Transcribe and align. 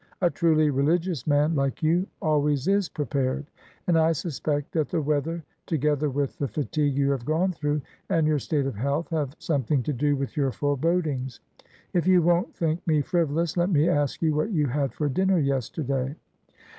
"A 0.19 0.31
truly 0.31 0.71
religious 0.71 1.27
man 1.27 1.53
like 1.53 1.83
you 1.83 2.07
always 2.23 2.67
is 2.67 2.89
prepared, 2.89 3.45
and 3.85 3.99
I 3.99 4.13
suspect 4.13 4.71
that 4.71 4.89
the 4.89 4.99
weather, 4.99 5.43
together 5.67 6.09
with 6.09 6.39
the 6.39 6.47
fatigue 6.47 6.97
you 6.97 7.11
have 7.11 7.23
gone 7.23 7.51
through, 7.51 7.83
and 8.09 8.25
your 8.25 8.39
state 8.39 8.65
of 8.65 8.73
health, 8.73 9.09
have 9.11 9.35
something 9.37 9.83
to 9.83 9.93
do 9.93 10.15
with 10.15 10.35
your 10.35 10.51
forebodings. 10.51 11.39
If 11.93 12.07
you 12.07 12.23
won't 12.23 12.55
think 12.55 12.81
me 12.87 13.03
frivolous, 13.03 13.55
let 13.57 13.69
me 13.69 13.87
ask 13.87 14.23
you 14.23 14.33
what 14.33 14.49
you 14.49 14.65
had 14.65 14.91
for 14.91 15.07
dinner 15.07 15.37
yesterday?" 15.37 16.15